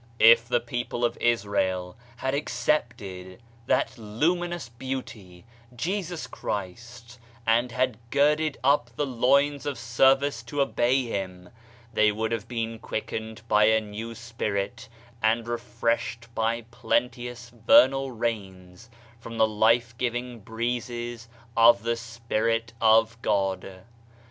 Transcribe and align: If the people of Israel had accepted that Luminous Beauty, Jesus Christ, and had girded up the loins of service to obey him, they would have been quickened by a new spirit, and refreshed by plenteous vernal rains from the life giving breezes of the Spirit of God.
If 0.17 0.47
the 0.47 0.59
people 0.59 1.05
of 1.05 1.15
Israel 1.17 1.95
had 2.17 2.33
accepted 2.33 3.39
that 3.67 3.99
Luminous 3.99 4.67
Beauty, 4.67 5.45
Jesus 5.75 6.25
Christ, 6.25 7.19
and 7.45 7.71
had 7.71 7.99
girded 8.09 8.57
up 8.63 8.89
the 8.95 9.05
loins 9.05 9.67
of 9.67 9.77
service 9.77 10.41
to 10.41 10.59
obey 10.59 11.03
him, 11.05 11.51
they 11.93 12.11
would 12.11 12.31
have 12.31 12.47
been 12.47 12.79
quickened 12.79 13.43
by 13.47 13.65
a 13.65 13.79
new 13.79 14.15
spirit, 14.15 14.89
and 15.21 15.47
refreshed 15.47 16.33
by 16.33 16.61
plenteous 16.71 17.51
vernal 17.51 18.09
rains 18.09 18.89
from 19.19 19.37
the 19.37 19.47
life 19.47 19.95
giving 19.99 20.39
breezes 20.39 21.27
of 21.55 21.83
the 21.83 21.95
Spirit 21.95 22.73
of 22.81 23.21
God. 23.21 23.83